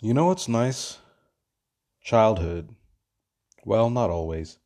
[0.00, 0.98] You know what's nice?
[2.02, 2.74] Childhood.
[3.64, 4.58] Well, not always,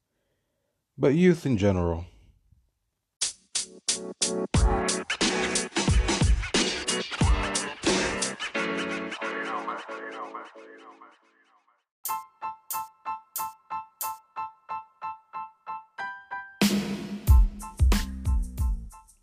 [0.97, 2.07] but youth in general.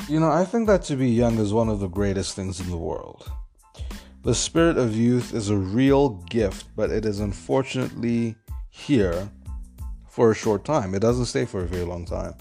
[0.08, 2.70] You know, I think that to be young is one of the greatest things in
[2.70, 3.30] the world.
[4.26, 8.36] The spirit of youth is a real gift, but it is unfortunately
[8.72, 9.30] here
[10.10, 10.96] for a short time.
[10.96, 12.34] It doesn't stay for a very long time.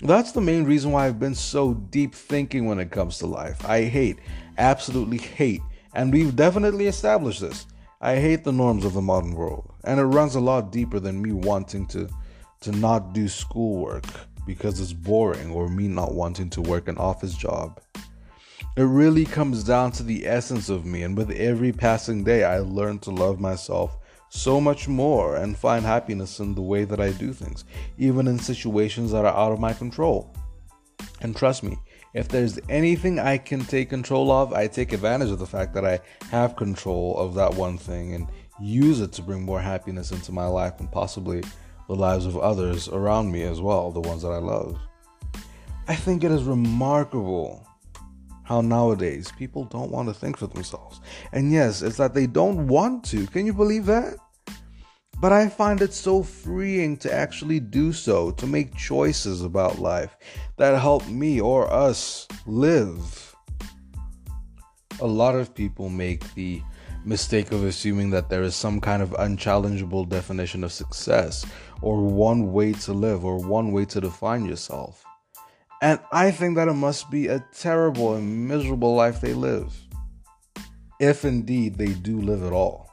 [0.00, 3.64] That's the main reason why I've been so deep thinking when it comes to life.
[3.64, 4.18] I hate,
[4.58, 5.62] absolutely hate,
[5.94, 7.66] and we've definitely established this.
[8.00, 11.22] I hate the norms of the modern world, and it runs a lot deeper than
[11.22, 12.08] me wanting to
[12.62, 14.06] to not do schoolwork
[14.44, 17.80] because it's boring or me not wanting to work an office job.
[18.76, 22.60] It really comes down to the essence of me, and with every passing day, I
[22.60, 27.10] learn to love myself so much more and find happiness in the way that I
[27.10, 27.64] do things,
[27.98, 30.32] even in situations that are out of my control.
[31.20, 31.78] And trust me,
[32.14, 35.84] if there's anything I can take control of, I take advantage of the fact that
[35.84, 35.98] I
[36.30, 38.28] have control of that one thing and
[38.60, 41.42] use it to bring more happiness into my life and possibly
[41.88, 44.78] the lives of others around me as well, the ones that I love.
[45.88, 47.66] I think it is remarkable
[48.50, 51.00] how nowadays people don't want to think for themselves.
[51.30, 53.28] And yes, it's that they don't want to.
[53.28, 54.16] Can you believe that?
[55.20, 60.16] But I find it so freeing to actually do so, to make choices about life
[60.56, 63.36] that help me or us live.
[64.98, 66.60] A lot of people make the
[67.04, 71.46] mistake of assuming that there is some kind of unchallengeable definition of success
[71.82, 75.04] or one way to live or one way to define yourself.
[75.82, 79.74] And I think that it must be a terrible and miserable life they live,
[80.98, 82.90] if indeed they do live at all.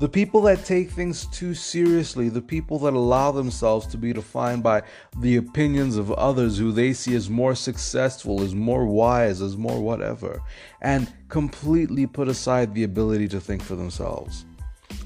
[0.00, 4.62] The people that take things too seriously, the people that allow themselves to be defined
[4.62, 4.82] by
[5.18, 9.80] the opinions of others who they see as more successful, as more wise, as more
[9.80, 10.40] whatever,
[10.82, 14.44] and completely put aside the ability to think for themselves.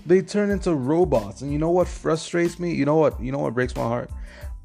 [0.04, 2.74] They turn into robots, and you know what frustrates me?
[2.74, 3.18] You know what?
[3.18, 4.10] You know what breaks my heart?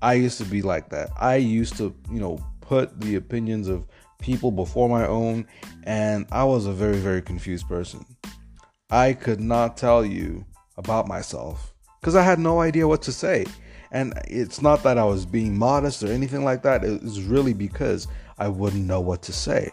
[0.01, 1.09] I used to be like that.
[1.17, 3.85] I used to, you know, put the opinions of
[4.19, 5.47] people before my own,
[5.83, 8.05] and I was a very, very confused person.
[8.89, 10.45] I could not tell you
[10.77, 13.45] about myself because I had no idea what to say.
[13.91, 17.53] And it's not that I was being modest or anything like that, it was really
[17.53, 19.71] because I wouldn't know what to say.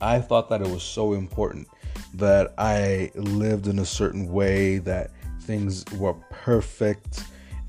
[0.00, 1.66] I thought that it was so important
[2.14, 7.24] that I lived in a certain way, that things were perfect,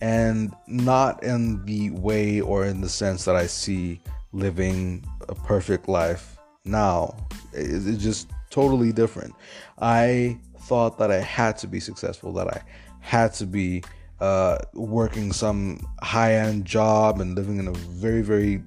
[0.06, 4.00] and not in the way or in the sense that I see
[4.34, 7.18] living a perfect life now.
[7.54, 9.34] It's just totally different.
[9.80, 12.62] I thought that I had to be successful, that I
[13.00, 13.84] had to be
[14.20, 18.62] uh, working some high end job and living in a very, very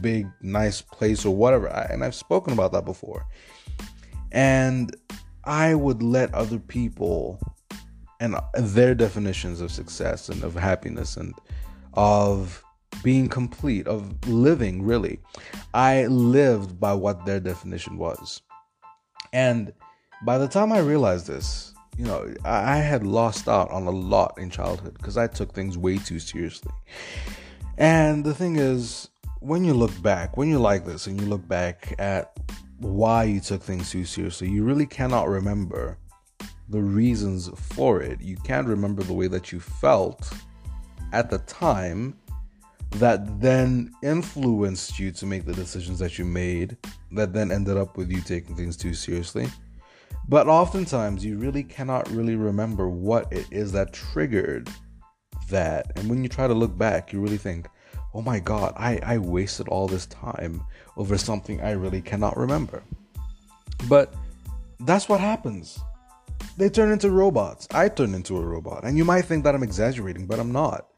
[0.00, 1.68] big, nice place or whatever.
[1.68, 3.26] I, and I've spoken about that before.
[4.32, 4.96] And
[5.44, 7.38] I would let other people
[8.20, 11.34] and their definitions of success and of happiness and
[11.94, 12.62] of
[13.02, 15.20] being complete, of living really.
[15.74, 18.42] I lived by what their definition was.
[19.32, 19.72] And
[20.24, 24.38] by the time I realized this, you know, I had lost out on a lot
[24.38, 26.72] in childhood because I took things way too seriously.
[27.76, 29.08] And the thing is,
[29.40, 32.36] when you look back, when you're like this and you look back at
[32.78, 35.98] why you took things too seriously, you really cannot remember
[36.68, 38.20] the reasons for it.
[38.20, 40.32] You can't remember the way that you felt
[41.12, 42.16] at the time
[42.92, 46.76] that then influenced you to make the decisions that you made
[47.12, 49.46] that then ended up with you taking things too seriously.
[50.28, 54.70] But oftentimes you really cannot really remember what it is that triggered
[55.48, 55.92] that.
[55.96, 57.66] And when you try to look back, you really think,
[58.14, 60.62] oh my god, I, I wasted all this time
[60.96, 62.82] over something I really cannot remember.
[63.88, 64.14] But
[64.80, 65.78] that's what happens.
[66.58, 67.68] They turn into robots.
[67.70, 68.82] I turn into a robot.
[68.82, 70.88] And you might think that I'm exaggerating, but I'm not.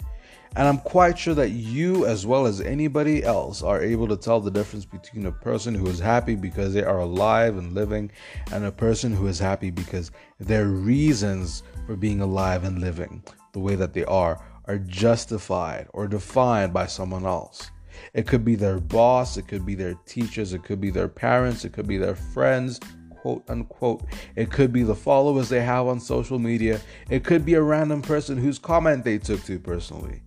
[0.56, 4.40] And I'm quite sure that you, as well as anybody else, are able to tell
[4.40, 8.10] the difference between a person who is happy because they are alive and living
[8.52, 13.60] and a person who is happy because their reasons for being alive and living the
[13.60, 17.70] way that they are are justified or defined by someone else.
[18.14, 21.66] It could be their boss, it could be their teachers, it could be their parents,
[21.66, 22.80] it could be their friends,
[23.20, 24.02] quote unquote.
[24.34, 26.80] It could be the followers they have on social media,
[27.10, 30.22] it could be a random person whose comment they took to personally.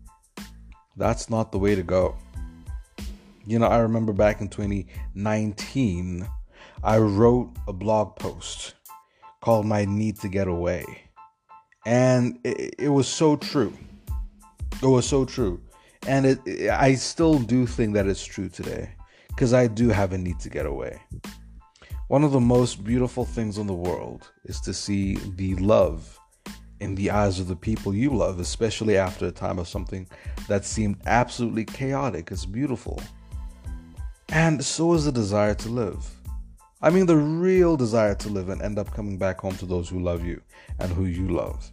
[0.96, 2.16] That's not the way to go.
[3.48, 6.28] You know, I remember back in 2019,
[6.84, 8.76] I wrote a blog post
[9.42, 10.86] called My Need to Get Away.
[11.86, 13.74] And it, it was so true.
[14.84, 15.60] It was so true.
[16.08, 18.92] And it, it I still do think that it's true today
[19.30, 21.02] because I do have a need to get away.
[22.14, 26.20] One of the most beautiful things in the world is to see the love
[26.80, 30.08] in the eyes of the people you love, especially after a time of something
[30.48, 32.30] that seemed absolutely chaotic.
[32.30, 33.02] It's beautiful.
[34.30, 36.08] And so is the desire to live.
[36.84, 39.90] I mean, the real desire to live and end up coming back home to those
[39.90, 40.40] who love you
[40.78, 41.72] and who you love.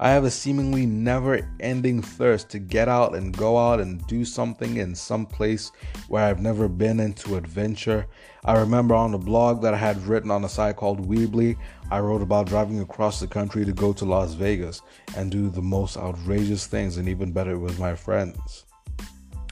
[0.00, 4.24] I have a seemingly never ending thirst to get out and go out and do
[4.24, 5.70] something in some place
[6.08, 8.06] where I've never been into adventure.
[8.44, 11.56] I remember on the blog that I had written on a site called Weebly,
[11.92, 14.82] I wrote about driving across the country to go to Las Vegas
[15.16, 18.64] and do the most outrageous things and even better with my friends.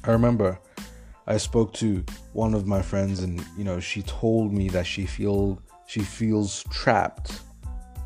[0.02, 0.58] I remember
[1.28, 5.06] I spoke to one of my friends and you know she told me that she
[5.06, 7.42] feel she feels trapped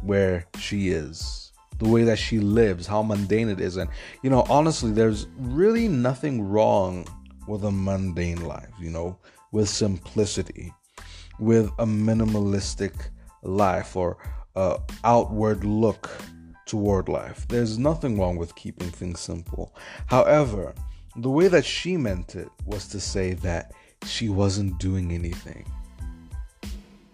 [0.02, 1.45] where she is
[1.78, 3.90] the way that she lives how mundane it is and
[4.22, 7.06] you know honestly there's really nothing wrong
[7.46, 9.18] with a mundane life you know
[9.52, 10.72] with simplicity
[11.38, 13.08] with a minimalistic
[13.42, 14.16] life or
[14.56, 16.10] a outward look
[16.64, 19.74] toward life there's nothing wrong with keeping things simple
[20.06, 20.74] however
[21.16, 23.72] the way that she meant it was to say that
[24.04, 25.64] she wasn't doing anything.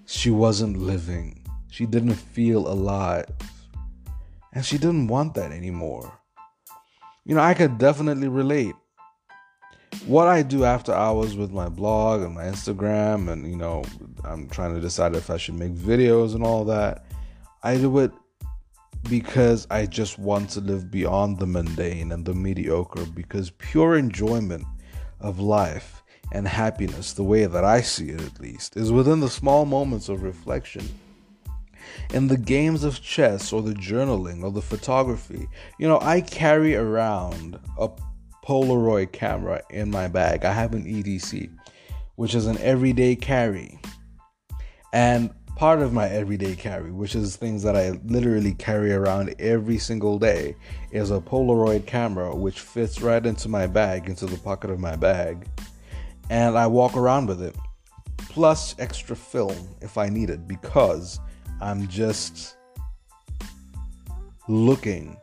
[0.06, 1.44] She wasn't living.
[1.70, 3.26] She didn't feel alive.
[4.52, 6.18] And she didn't want that anymore.
[7.24, 8.74] You know, I could definitely relate.
[10.06, 13.84] What I do after hours with my blog and my Instagram, and you know,
[14.24, 17.04] I'm trying to decide if I should make videos and all that.
[17.62, 18.12] I do it
[19.08, 24.64] because I just want to live beyond the mundane and the mediocre because pure enjoyment
[25.20, 26.02] of life
[26.32, 30.08] and happiness, the way that I see it at least, is within the small moments
[30.08, 30.88] of reflection.
[32.12, 35.48] In the games of chess or the journaling or the photography,
[35.78, 37.88] you know, I carry around a
[38.44, 40.44] Polaroid camera in my bag.
[40.44, 41.50] I have an EDC,
[42.16, 43.80] which is an everyday carry.
[44.92, 49.78] And part of my everyday carry, which is things that I literally carry around every
[49.78, 50.56] single day,
[50.90, 54.96] is a Polaroid camera which fits right into my bag, into the pocket of my
[54.96, 55.46] bag,
[56.30, 57.54] and I walk around with it.
[58.18, 61.20] Plus extra film if I need it, because
[61.60, 62.56] I'm just
[64.48, 65.16] looking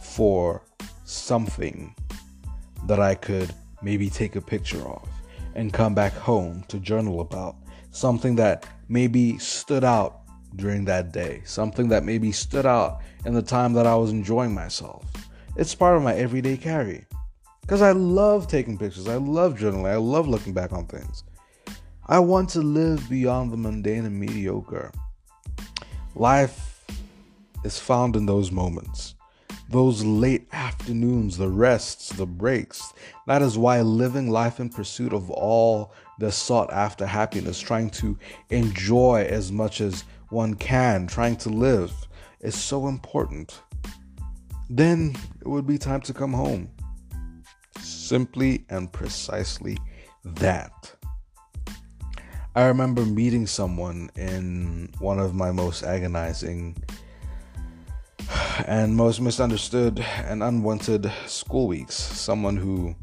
[0.00, 0.62] for
[1.04, 1.94] something
[2.86, 5.08] that I could maybe take a picture of
[5.54, 7.56] and come back home to journal about.
[7.90, 10.20] Something that maybe stood out
[10.56, 14.54] during that day, something that maybe stood out in the time that I was enjoying
[14.54, 15.04] myself.
[15.56, 17.04] It's part of my everyday carry.
[17.62, 21.24] Because I love taking pictures, I love journaling, I love looking back on things.
[22.10, 24.90] I want to live beyond the mundane and mediocre.
[26.16, 26.84] Life
[27.62, 29.14] is found in those moments,
[29.68, 32.92] those late afternoons, the rests, the breaks.
[33.28, 38.18] That is why living life in pursuit of all the sought after happiness, trying to
[38.48, 41.92] enjoy as much as one can, trying to live
[42.40, 43.60] is so important.
[44.68, 46.70] Then it would be time to come home.
[47.78, 49.78] Simply and precisely
[50.24, 50.96] that.
[52.60, 56.76] I remember meeting someone in one of my most agonizing
[58.66, 61.94] and most misunderstood and unwanted school weeks.
[61.94, 62.94] Someone who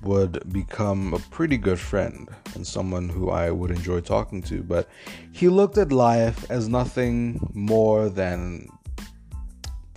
[0.00, 4.62] would become a pretty good friend and someone who I would enjoy talking to.
[4.62, 4.88] But
[5.32, 8.70] he looked at life as nothing more than,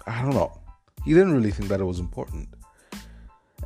[0.05, 0.59] I don't know,
[1.05, 2.49] he didn't really think that it was important.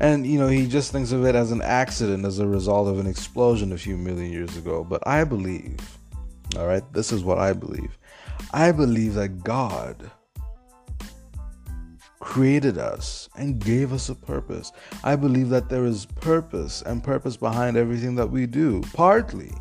[0.01, 2.97] And, you know, he just thinks of it as an accident as a result of
[2.97, 4.83] an explosion a few million years ago.
[4.83, 5.77] But I believe,
[6.57, 7.99] all right, this is what I believe.
[8.51, 10.09] I believe that God
[12.19, 14.71] created us and gave us a purpose.
[15.03, 19.53] I believe that there is purpose and purpose behind everything that we do, partly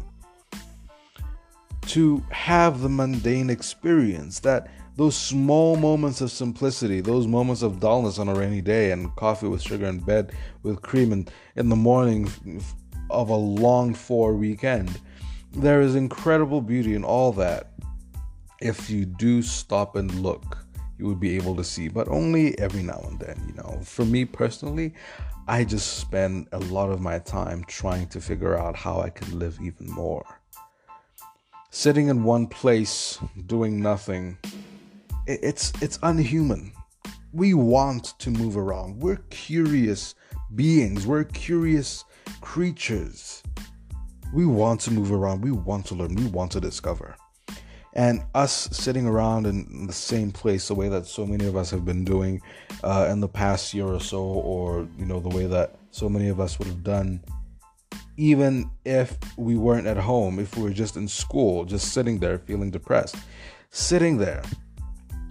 [1.88, 4.68] to have the mundane experience that
[5.00, 9.48] those small moments of simplicity, those moments of dullness on a rainy day and coffee
[9.48, 10.30] with sugar in bed
[10.62, 12.30] with cream and in the morning
[13.08, 15.00] of a longed for weekend.
[15.52, 17.72] There is incredible beauty in all that
[18.60, 20.58] if you do stop and look
[20.98, 23.42] you would be able to see, but only every now and then.
[23.48, 24.92] You know, for me personally,
[25.48, 29.38] I just spend a lot of my time trying to figure out how I can
[29.38, 30.26] live even more.
[31.70, 34.36] Sitting in one place doing nothing,
[35.26, 36.72] it's it's unhuman.
[37.32, 39.00] We want to move around.
[39.00, 40.14] We're curious
[40.54, 41.06] beings.
[41.06, 42.04] We're curious
[42.40, 43.42] creatures.
[44.34, 45.42] We want to move around.
[45.42, 46.14] We want to learn.
[46.14, 47.16] We want to discover.
[47.94, 51.70] and us sitting around in the same place the way that so many of us
[51.70, 52.40] have been doing
[52.84, 56.28] uh, in the past year or so or you know the way that so many
[56.28, 57.20] of us would have done
[58.16, 62.38] even if we weren't at home if we were just in school just sitting there
[62.38, 63.16] feeling depressed
[63.70, 64.42] sitting there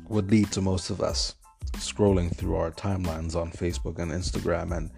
[0.09, 1.35] would lead to most of us
[1.73, 4.89] scrolling through our timelines on Facebook and Instagram and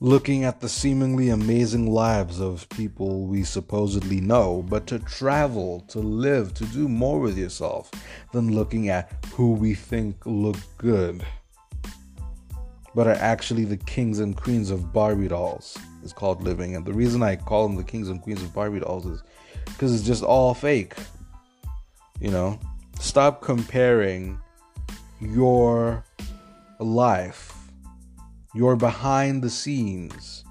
[0.00, 5.98] looking at the seemingly amazing lives of people we supposedly know, but to travel, to
[5.98, 7.90] live, to do more with yourself
[8.32, 11.24] than looking at who we think look good,
[12.94, 15.76] but are actually the kings and queens of Barbie dolls.
[16.02, 18.80] Is called living, and the reason I call them the kings and queens of Barbie
[18.80, 19.22] dolls is
[19.64, 20.94] because it's just all fake.
[22.20, 22.60] You know,
[23.00, 24.38] stop comparing
[25.20, 26.04] your
[26.78, 27.54] life
[28.54, 30.44] your behind the scenes.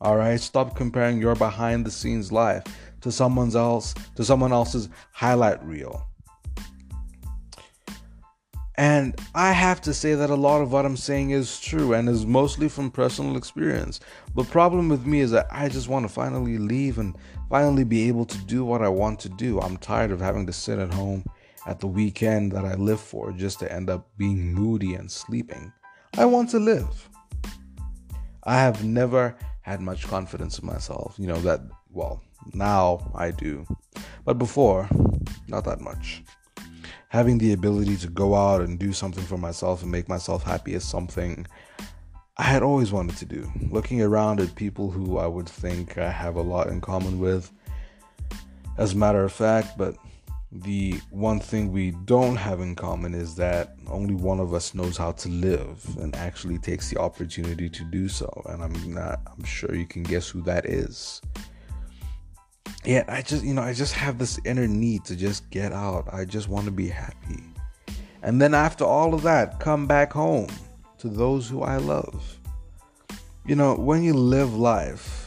[0.00, 2.62] All right, stop comparing your behind the scenes life
[3.00, 6.06] to someone else to someone else's highlight reel.
[8.76, 12.08] And I have to say that a lot of what I'm saying is true and
[12.08, 13.98] is mostly from personal experience.
[14.36, 17.16] The problem with me is that I just want to finally leave and
[17.50, 19.60] finally be able to do what I want to do.
[19.60, 21.24] I'm tired of having to sit at home
[21.68, 25.70] at the weekend that I live for just to end up being moody and sleeping.
[26.16, 27.10] I want to live.
[28.44, 31.14] I have never had much confidence in myself.
[31.18, 31.60] You know, that,
[31.90, 32.22] well,
[32.54, 33.66] now I do.
[34.24, 34.88] But before,
[35.46, 36.24] not that much.
[37.10, 40.72] Having the ability to go out and do something for myself and make myself happy
[40.72, 41.46] is something
[42.38, 43.50] I had always wanted to do.
[43.70, 47.52] Looking around at people who I would think I have a lot in common with,
[48.78, 49.96] as a matter of fact, but
[50.50, 54.96] the one thing we don't have in common is that only one of us knows
[54.96, 58.30] how to live and actually takes the opportunity to do so.
[58.46, 61.20] And i'm not i'm sure you can guess who that is.
[62.84, 66.08] Yeah i just you know i just have this inner need to just get out.
[66.12, 67.42] I just want to be happy.
[68.22, 70.48] And then after all of that come back home
[70.98, 72.38] to those who i love.
[73.44, 75.17] You know when you live life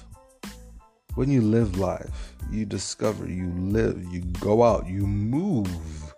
[1.16, 6.14] when you live life you discover, you live, you go out, you move.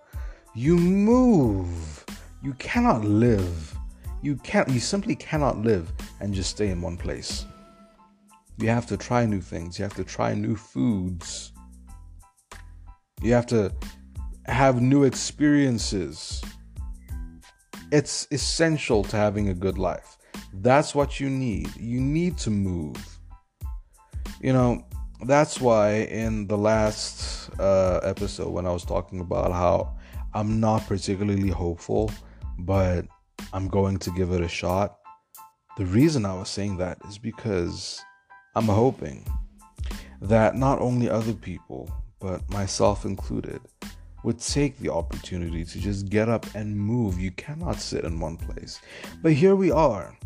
[0.55, 2.05] You move.
[2.41, 3.75] You cannot live.
[4.21, 7.45] You can't you simply cannot live and just stay in one place.
[8.57, 9.77] You have to try new things.
[9.77, 11.51] You have to try new foods.
[13.21, 13.71] You have to
[14.45, 16.43] have new experiences.
[17.91, 20.17] It's essential to having a good life.
[20.53, 21.75] That's what you need.
[21.75, 23.12] You need to move.
[24.43, 24.85] You know,
[25.25, 29.95] that's why in the last uh, episode when I was talking about how
[30.33, 32.11] I'm not particularly hopeful,
[32.59, 33.05] but
[33.53, 34.97] I'm going to give it a shot.
[35.77, 38.03] The reason I was saying that is because
[38.53, 39.25] I'm hoping
[40.21, 43.61] that not only other people, but myself included,
[44.25, 47.17] would take the opportunity to just get up and move.
[47.17, 48.81] You cannot sit in one place.
[49.21, 50.17] But here we are.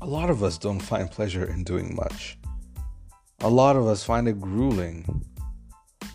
[0.00, 2.38] A lot of us don't find pleasure in doing much.
[3.40, 5.24] A lot of us find it grueling.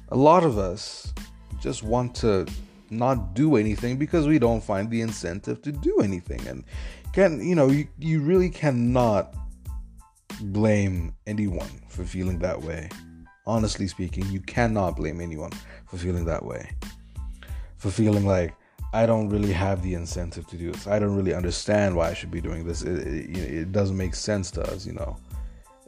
[0.09, 1.13] A lot of us
[1.61, 2.45] just want to
[2.89, 6.45] not do anything because we don't find the incentive to do anything.
[6.47, 6.65] And
[7.13, 9.35] can you know, you, you really cannot
[10.41, 12.89] blame anyone for feeling that way.
[13.45, 15.51] Honestly speaking, you cannot blame anyone
[15.87, 16.71] for feeling that way.
[17.77, 18.53] For feeling like
[18.91, 20.87] I don't really have the incentive to do this.
[20.87, 22.81] I don't really understand why I should be doing this.
[22.81, 25.17] It, it, it doesn't make sense to us, you know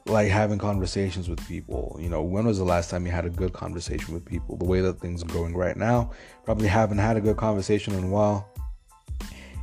[0.08, 1.98] like having conversations with people.
[2.00, 4.56] You know, when was the last time you had a good conversation with people?
[4.56, 6.12] The way that things are going right now,
[6.44, 8.48] probably haven't had a good conversation in a while.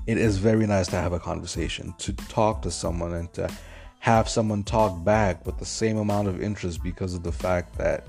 [0.09, 3.49] It is very nice to have a conversation, to talk to someone and to
[4.01, 8.05] have someone talk back with the same amount of interest because of the fact that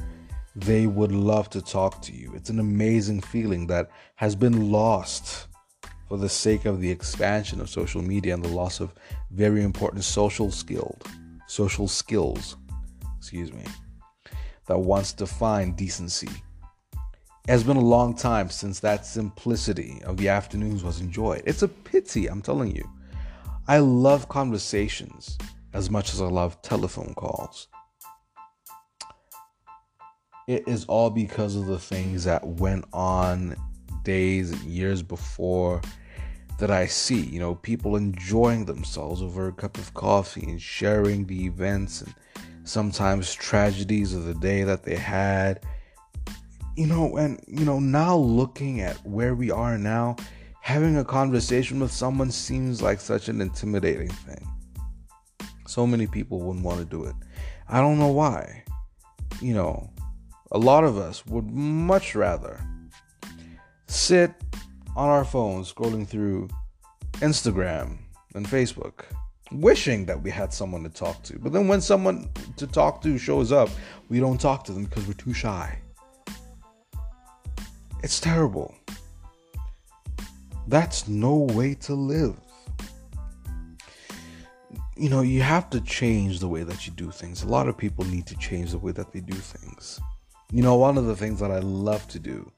[0.55, 2.33] they would love to talk to you.
[2.35, 5.47] It's an amazing feeling that has been lost
[6.07, 8.91] for the sake of the expansion of social media and the loss of
[9.29, 10.97] very important social skills
[11.53, 12.57] social skills,
[13.19, 13.63] excuse me,
[14.65, 16.29] that once defined decency.
[17.47, 21.43] It has been a long time since that simplicity of the afternoons was enjoyed.
[21.45, 22.89] It's a pity, I'm telling you.
[23.67, 25.37] I love conversations
[25.73, 27.67] as much as I love telephone calls.
[30.47, 33.55] It is all because of the things that went on
[34.03, 35.81] days years before
[36.59, 37.21] that I see.
[37.21, 42.13] You know, people enjoying themselves over a cup of coffee and sharing the events and
[42.63, 45.65] sometimes tragedies of the day that they had.
[46.75, 50.15] You know, and, you know, now looking at where we are now,
[50.61, 54.47] having a conversation with someone seems like such an intimidating thing.
[55.67, 57.15] So many people wouldn't want to do it.
[57.67, 58.63] I don't know why.
[59.41, 59.89] You know,
[60.51, 62.59] a lot of us would much rather
[63.87, 64.33] sit
[64.95, 66.49] on our phones scrolling through
[67.13, 67.97] Instagram
[68.35, 69.05] and Facebook,
[69.51, 71.39] wishing that we had someone to talk to.
[71.39, 73.69] But then when someone to talk to shows up,
[74.09, 75.79] we don't talk to them because we're too shy.
[78.03, 78.75] It's terrible.
[80.67, 82.35] That's no way to live.
[84.95, 87.43] You know, you have to change the way that you do things.
[87.43, 89.99] A lot of people need to change the way that they do things.
[90.51, 92.51] You know, one of the things that I love to do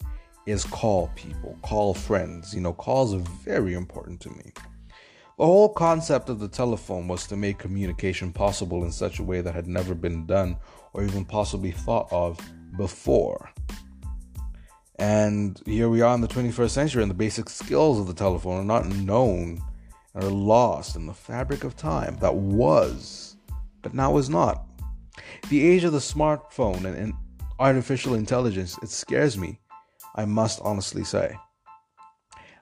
[0.45, 2.53] is call people, call friends.
[2.53, 4.51] You know, calls are very important to me.
[5.37, 9.41] The whole concept of the telephone was to make communication possible in such a way
[9.41, 10.57] that had never been done
[10.93, 12.39] or even possibly thought of
[12.77, 13.51] before.
[14.97, 18.61] And here we are in the 21st century, and the basic skills of the telephone
[18.61, 19.61] are not known
[20.13, 23.35] and are lost in the fabric of time that was,
[23.81, 24.65] but now is not.
[25.49, 27.13] The age of the smartphone and, and
[27.59, 29.59] artificial intelligence, it scares me,
[30.15, 31.36] I must honestly say.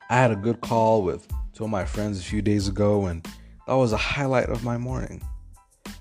[0.10, 3.26] I had a good call with two of my friends a few days ago, and
[3.68, 5.22] that was a highlight of my morning.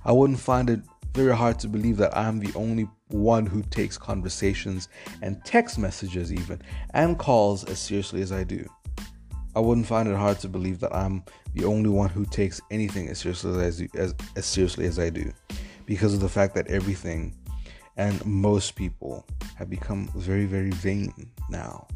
[0.04, 0.80] I wouldn't find it
[1.14, 4.88] very hard to believe that I'm the only one who takes conversations
[5.20, 6.60] and text messages, even,
[6.94, 8.66] and calls as seriously as I do.
[9.54, 11.22] I wouldn't find it hard to believe that I'm
[11.54, 15.30] the only one who takes anything as seriously as, as, as seriously as I do,
[15.84, 17.36] because of the fact that everything
[18.02, 19.24] and most people
[19.56, 21.12] have become very, very vain
[21.48, 21.86] now.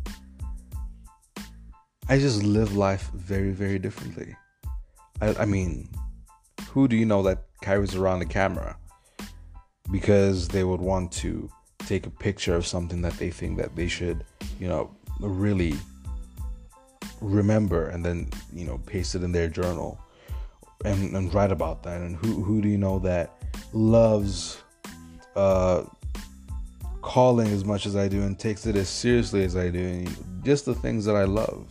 [2.09, 4.35] I just live life very, very differently.
[5.21, 5.89] I, I mean,
[6.71, 8.77] who do you know that carries around a camera?
[9.91, 13.89] because they would want to take a picture of something that they think that they
[13.89, 14.25] should,
[14.59, 15.75] you know, really
[17.21, 19.99] remember and then, you know, paste it in their journal
[20.85, 22.01] and, and write about that.
[22.01, 24.63] And who, who do you know that loves
[25.37, 25.85] uh,
[27.07, 29.79] calling as much as I do and takes it as seriously as I do?
[29.79, 31.65] And just the things that I love.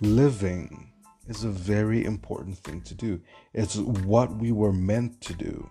[0.00, 0.92] Living
[1.26, 3.20] is a very important thing to do.
[3.52, 5.68] It's what we were meant to do.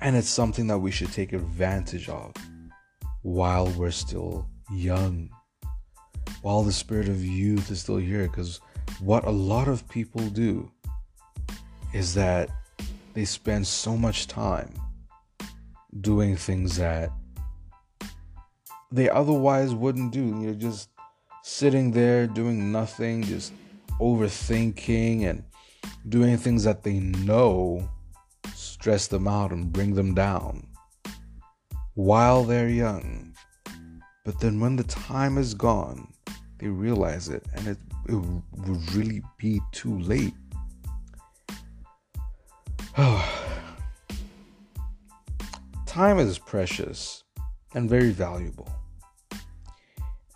[0.00, 2.32] And it's something that we should take advantage of
[3.22, 5.30] while we're still young,
[6.42, 8.26] while the spirit of youth is still here.
[8.26, 8.60] Because
[8.98, 10.68] what a lot of people do
[11.94, 12.50] is that
[13.14, 14.74] they spend so much time
[16.00, 17.10] doing things that
[18.92, 20.26] they otherwise wouldn't do.
[20.26, 20.90] You know, just
[21.42, 23.52] sitting there doing nothing, just
[24.00, 25.44] overthinking and
[26.08, 27.88] doing things that they know
[28.54, 30.66] stress them out and bring them down
[31.94, 33.34] while they're young.
[34.24, 36.12] But then when the time is gone,
[36.58, 40.34] they realize it and it, it would really be too late.
[45.86, 47.24] time is precious
[47.74, 48.68] and very valuable.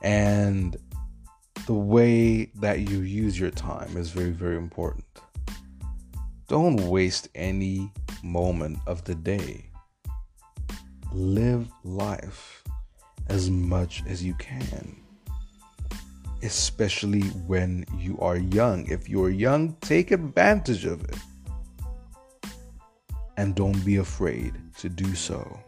[0.02, 0.74] And
[1.66, 5.04] the way that you use your time is very, very important.
[6.48, 9.66] Don't waste any moment of the day.
[11.12, 12.64] Live life
[13.28, 14.96] as much as you can,
[16.42, 18.86] especially when you are young.
[18.86, 21.18] If you're young, take advantage of it.
[23.36, 25.60] And don't be afraid to do so.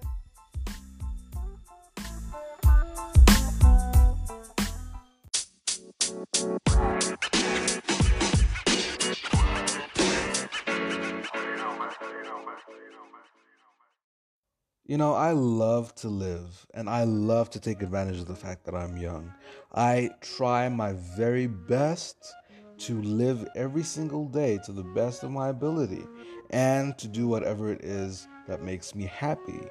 [14.88, 18.64] You know, I love to live and I love to take advantage of the fact
[18.66, 19.34] that I'm young.
[19.74, 22.32] I try my very best
[22.78, 26.04] to live every single day to the best of my ability
[26.50, 29.68] and to do whatever it is that makes me happy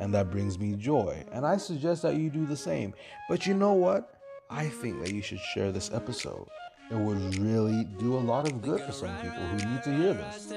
[0.00, 1.24] and that brings me joy.
[1.32, 2.94] And I suggest that you do the same.
[3.28, 4.20] But you know what?
[4.50, 6.46] I think that you should share this episode.
[6.90, 10.12] It would really do a lot of good for some people who need to hear
[10.12, 10.52] this.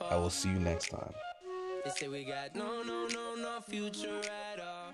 [0.00, 1.12] I will see you next time.
[1.84, 4.20] They say we got no, no, no, no future
[4.52, 4.92] at all.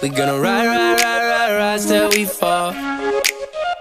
[0.00, 2.72] We gonna ride, ride, ride, ride, ride till we fall.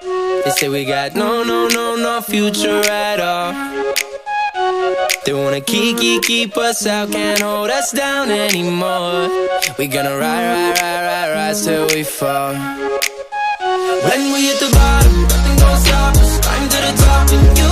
[0.01, 4.06] They say we got no, no, no, no future at all.
[5.27, 9.27] They wanna keep, keep, keep us out, can't hold us down anymore.
[9.77, 12.53] We gonna ride, ride, ride, ride, ride till we fall.
[14.07, 16.39] When we hit the bottom, nothing gonna stop us.
[16.39, 17.66] Climb to the top with you.